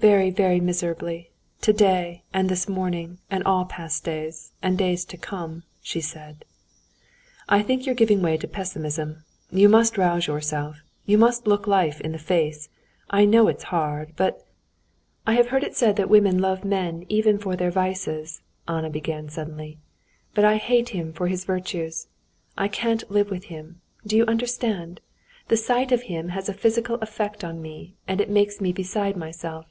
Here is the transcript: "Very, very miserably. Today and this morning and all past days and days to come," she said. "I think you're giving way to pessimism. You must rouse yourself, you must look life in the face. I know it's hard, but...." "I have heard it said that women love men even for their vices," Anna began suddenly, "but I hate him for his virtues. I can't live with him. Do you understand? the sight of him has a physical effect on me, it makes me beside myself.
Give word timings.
"Very, 0.00 0.28
very 0.28 0.60
miserably. 0.60 1.30
Today 1.62 2.24
and 2.30 2.50
this 2.50 2.68
morning 2.68 3.20
and 3.30 3.42
all 3.44 3.64
past 3.64 4.04
days 4.04 4.52
and 4.62 4.76
days 4.76 5.02
to 5.06 5.16
come," 5.16 5.62
she 5.80 6.02
said. 6.02 6.44
"I 7.48 7.62
think 7.62 7.86
you're 7.86 7.94
giving 7.94 8.20
way 8.20 8.36
to 8.36 8.46
pessimism. 8.46 9.24
You 9.50 9.66
must 9.70 9.96
rouse 9.96 10.26
yourself, 10.26 10.82
you 11.06 11.16
must 11.16 11.46
look 11.46 11.66
life 11.66 12.02
in 12.02 12.12
the 12.12 12.18
face. 12.18 12.68
I 13.08 13.24
know 13.24 13.48
it's 13.48 13.62
hard, 13.72 14.12
but...." 14.14 14.42
"I 15.26 15.36
have 15.36 15.48
heard 15.48 15.64
it 15.64 15.74
said 15.74 15.96
that 15.96 16.10
women 16.10 16.38
love 16.38 16.66
men 16.66 17.06
even 17.08 17.38
for 17.38 17.56
their 17.56 17.70
vices," 17.70 18.42
Anna 18.68 18.90
began 18.90 19.30
suddenly, 19.30 19.78
"but 20.34 20.44
I 20.44 20.56
hate 20.58 20.90
him 20.90 21.14
for 21.14 21.28
his 21.28 21.46
virtues. 21.46 22.08
I 22.58 22.68
can't 22.68 23.10
live 23.10 23.30
with 23.30 23.44
him. 23.44 23.80
Do 24.06 24.18
you 24.18 24.26
understand? 24.26 25.00
the 25.48 25.56
sight 25.56 25.92
of 25.92 26.02
him 26.12 26.28
has 26.30 26.46
a 26.46 26.52
physical 26.52 26.96
effect 26.96 27.42
on 27.42 27.62
me, 27.62 27.94
it 28.06 28.28
makes 28.28 28.60
me 28.60 28.70
beside 28.70 29.16
myself. 29.16 29.64